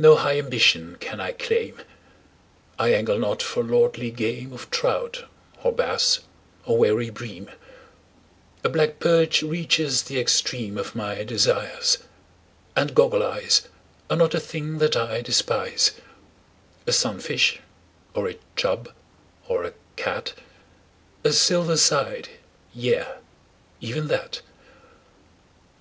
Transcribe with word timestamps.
No 0.00 0.16
high 0.16 0.36
ambition 0.40 0.96
can 0.98 1.20
I 1.20 1.30
claim 1.30 1.80
I 2.76 2.92
angle 2.92 3.20
not 3.20 3.40
for 3.40 3.62
lordly 3.62 4.10
game 4.10 4.52
Of 4.52 4.68
trout, 4.68 5.26
or 5.62 5.70
bass, 5.70 6.18
or 6.64 6.76
wary 6.76 7.08
bream 7.08 7.48
A 8.64 8.68
black 8.68 8.98
perch 8.98 9.42
reaches 9.44 10.02
the 10.02 10.18
extreme 10.18 10.76
Of 10.76 10.96
my 10.96 11.22
desires; 11.22 11.98
and 12.74 12.96
"goggle 12.96 13.22
eyes" 13.22 13.68
Are 14.10 14.16
not 14.16 14.34
a 14.34 14.40
thing 14.40 14.78
that 14.78 14.96
I 14.96 15.20
despise; 15.22 15.92
A 16.84 16.92
sunfish, 16.92 17.60
or 18.12 18.28
a 18.28 18.38
"chub," 18.56 18.88
or 19.46 19.62
a 19.62 19.72
"cat" 19.94 20.34
A 21.22 21.32
"silver 21.32 21.76
side" 21.76 22.28
yea, 22.74 23.04
even 23.80 24.08
that! 24.08 24.42